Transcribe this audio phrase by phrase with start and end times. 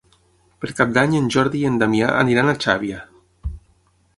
[0.63, 3.03] Per Cap d'Any en Jordi i en Damià aniran a Xàbia.